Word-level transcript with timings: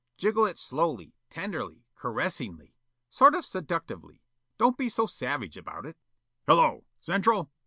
"Jiggle 0.17 0.47
it 0.47 0.57
slowly, 0.57 1.13
tenderly, 1.29 1.83
caressingly. 1.93 2.73
Sort 3.11 3.35
of 3.35 3.45
seductively. 3.45 4.23
Don't 4.57 4.75
be 4.75 4.89
so 4.89 5.05
savage 5.05 5.57
about 5.57 5.85
it." 5.85 5.95
"Hello! 6.47 6.85
Central? 7.01 7.51